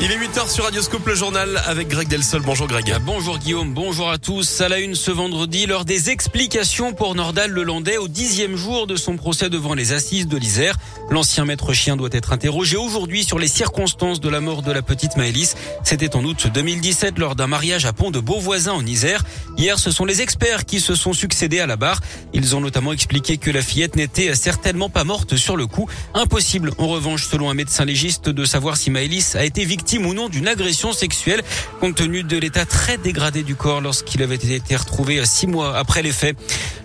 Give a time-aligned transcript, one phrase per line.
[0.00, 2.42] Il est 8h sur Radioscope, le journal avec Greg Delsol.
[2.42, 2.94] Bonjour Greg.
[3.04, 4.60] Bonjour Guillaume, bonjour à tous.
[4.60, 8.94] À la une ce vendredi, lors des explications pour Nordal Lelandais au dixième jour de
[8.94, 10.76] son procès devant les assises de l'Isère.
[11.10, 14.82] L'ancien maître chien doit être interrogé aujourd'hui sur les circonstances de la mort de la
[14.82, 15.56] petite Maëlys.
[15.82, 19.24] C'était en août 2017 lors d'un mariage à Pont de Beauvoisin en Isère.
[19.56, 22.00] Hier, ce sont les experts qui se sont succédés à la barre.
[22.32, 25.88] Ils ont notamment expliqué que la fillette n'était certainement pas morte sur le coup.
[26.14, 30.12] Impossible, en revanche, selon un médecin légiste, de savoir si Maëlys a été victime ou
[30.12, 31.42] non d'une agression sexuelle,
[31.80, 36.02] compte tenu de l'état très dégradé du corps lorsqu'il avait été retrouvé six mois après
[36.02, 36.36] les faits.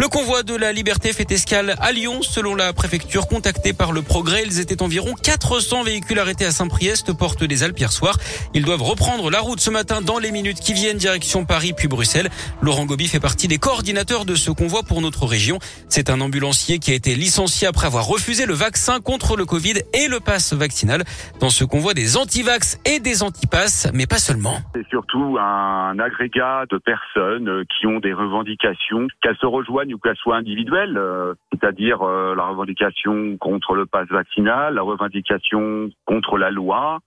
[0.00, 2.22] Le convoi de la liberté fait escale à Lyon.
[2.22, 7.12] Selon la préfecture contactée par le progrès, ils étaient environ 400 véhicules arrêtés à Saint-Priest,
[7.12, 8.16] porte des Alpes hier soir.
[8.54, 11.88] Ils doivent reprendre la route ce matin dans les minutes qui viennent, direction Paris puis
[11.88, 12.30] Bruxelles.
[12.62, 15.58] Laurent Gobi fait partie des coordinateurs de ce convoi pour notre région.
[15.88, 19.82] C'est un ambulancier qui a été licencié après avoir refusé le vaccin contre le Covid
[19.94, 21.04] et le pass vaccinal.
[21.40, 24.56] Dans ce convoi, des antivax et des antipasses, mais pas seulement.
[24.74, 30.16] C'est surtout un agrégat de personnes qui ont des revendications, qu'elles se rejoignent ou qu'elle
[30.16, 36.50] soit individuelle, euh, c'est-à-dire euh, la revendication contre le pass vaccinal, la revendication contre la
[36.50, 37.00] loi,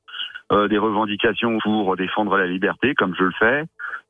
[0.51, 3.63] euh, des revendications pour défendre la liberté, comme je le fais,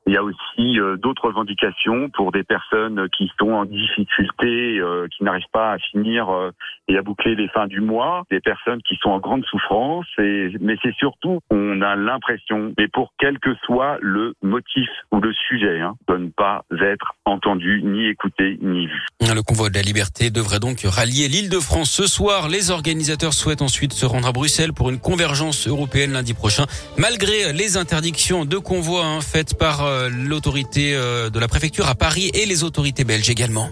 [0.08, 5.08] il y a aussi euh, d'autres revendications pour des personnes qui sont en difficulté, euh,
[5.16, 6.52] qui n'arrivent pas à finir euh,
[6.88, 10.08] et à boucler les fins du mois, des personnes qui sont en grande souffrance.
[10.18, 15.20] Et, mais c'est surtout, on a l'impression, mais pour quel que soit le motif ou
[15.20, 19.06] le sujet, hein, de ne pas être entendu, ni écouté, ni vu.
[19.22, 22.50] Le convoi de la liberté devrait donc rallier l'île de France ce soir.
[22.50, 26.66] Les organisateurs souhaitent ensuite se rendre à Bruxelles pour une convergence européenne lundi prochain,
[26.98, 31.96] malgré les interdictions de convoi hein, faites par euh, l'autorité euh, de la préfecture à
[31.96, 33.70] Paris et les autorités belges également.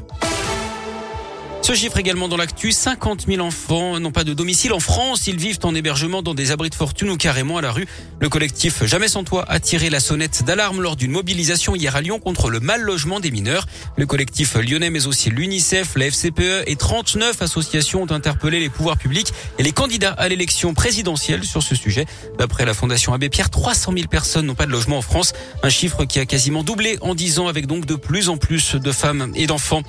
[1.69, 5.27] Ce chiffre également dans l'actu, 50 000 enfants n'ont pas de domicile en France.
[5.27, 7.85] Ils vivent en hébergement dans des abris de fortune ou carrément à la rue.
[8.19, 12.01] Le collectif Jamais sans toit a tiré la sonnette d'alarme lors d'une mobilisation hier à
[12.01, 13.67] Lyon contre le mal logement des mineurs.
[13.97, 18.97] Le collectif lyonnais mais aussi l'UNICEF, la FCPE et 39 associations ont interpellé les pouvoirs
[18.97, 22.07] publics et les candidats à l'élection présidentielle sur ce sujet.
[22.39, 25.33] D'après la Fondation Abbé Pierre, 300 000 personnes n'ont pas de logement en France.
[25.61, 28.73] Un chiffre qui a quasiment doublé en 10 ans avec donc de plus en plus
[28.73, 29.83] de femmes et d'enfants.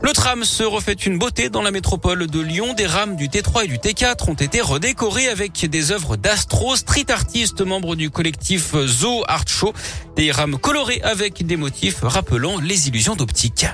[0.00, 1.16] Le tram se refait une
[1.50, 2.74] dans la métropole de Lyon.
[2.74, 7.10] Des rames du T3 et du T4 ont été redécorées avec des œuvres d'astro, street
[7.10, 9.72] artistes, membres du collectif Zoo Art Show.
[10.16, 13.66] Des rames colorées avec des motifs rappelant les illusions d'optique.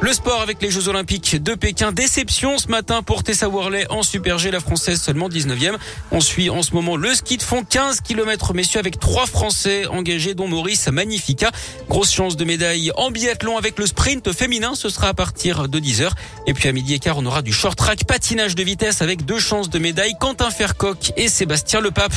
[0.00, 1.90] Le sport avec les Jeux Olympiques de Pékin.
[1.90, 5.74] Déception ce matin pour Tessa Worley en Super G, la française seulement 19e.
[6.12, 9.86] On suit en ce moment le ski de fond 15 km messieurs avec trois Français
[9.86, 11.50] engagés dont Maurice Magnifica.
[11.88, 14.76] Grosse chance de médaille en biathlon avec le sprint féminin.
[14.76, 16.10] Ce sera à partir de 10h.
[16.46, 19.24] Et puis à midi et quart, on aura du short track patinage de vitesse avec
[19.24, 20.12] deux chances de médaille.
[20.20, 22.14] Quentin Fercoq et Sébastien Lepape.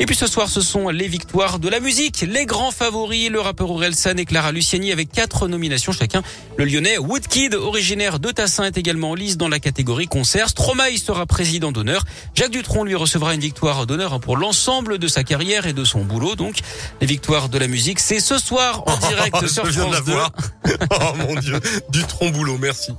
[0.00, 2.24] Et puis ce soir, ce sont les victoires de la musique.
[2.26, 6.22] Les grands favoris, le rappeur Orelsan et Clara Luciani avec quatre nominations chacun.
[6.56, 10.50] Le lyonnais Woodkid, originaire de Tassin, est également en lice dans la catégorie concert.
[10.50, 12.04] Stromae sera président d'honneur.
[12.36, 16.04] Jacques Dutronc lui recevra une victoire d'honneur pour l'ensemble de sa carrière et de son
[16.04, 16.36] boulot.
[16.36, 16.60] Donc,
[17.00, 20.12] les victoires de la musique, c'est ce soir en direct sur France 2.
[20.92, 21.58] oh mon Dieu,
[21.88, 22.92] Dutronc boulot, merci.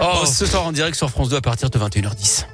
[0.00, 2.44] Oh, ce soir en direct sur France 2 à partir de 21h10.